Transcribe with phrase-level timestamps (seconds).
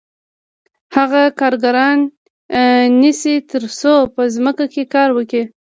[0.95, 1.97] هغه کارګران
[3.01, 5.43] نیسي تر څو په ځمکو کې کار وکړي